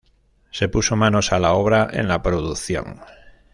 [0.49, 3.01] Se puso manos a la obra en la producción.